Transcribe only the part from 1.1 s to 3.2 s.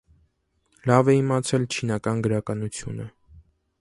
է իմացել չինական գրականությունը։